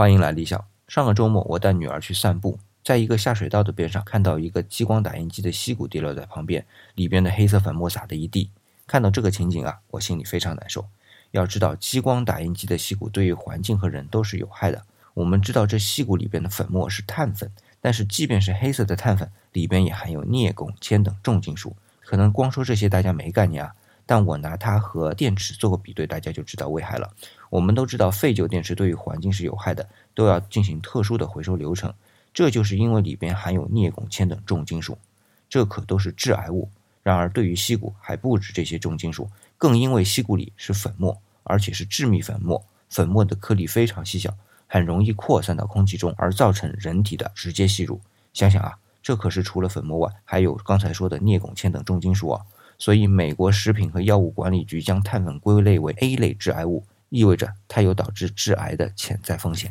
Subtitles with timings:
[0.00, 0.64] 欢迎来理想。
[0.88, 8.50] 上个周末，我带女儿去散步，在一个下水道的边上，看到一个激光打印机的硒鼓跌落在旁边，里边的黑色粉末撒的一地。
[8.86, 10.86] 看到这个情景啊，我心里非常难受。
[11.32, 14.86] 要知道，激光打印机的硒鼓对于环境和人都是有害的。
[15.12, 21.76] 我们知道这硒鼓里边的粉末是碳粉，但是即便是黑色的碳粉，里边也含有镍、汞、铅等重金属。
[22.06, 23.74] 可能光说这些大家没概念啊。
[24.10, 27.08] 但我拿它和电池做个比对，大家就知道危害了。
[27.48, 31.94] 我们都知道废旧电池对于环境是有害的，都要进行特殊的回收流程。
[32.34, 34.98] 这就是因为里边含有镍、汞、铅等重金属，
[35.48, 36.68] 这可都是致癌物。
[37.04, 48.00] 然而对于硒鼓还不止这些重金属，更因为硒鼓里是粉末，而且是致密粉末，粉末的颗粒非常细小，很容易扩散到空气中，而造成人体的直接吸入。
[48.32, 52.42] 想想啊，这可是除了粉末外，还有刚才说的镍、汞、铅等重金属啊。
[52.80, 59.70] 所以，美国食品和药物管理局将碳粉归类为 A 类致癌物，意味着它有导致致癌的潜在风险。